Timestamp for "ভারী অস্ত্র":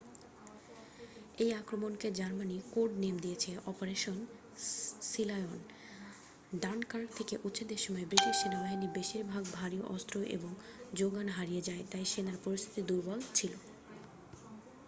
9.53-10.15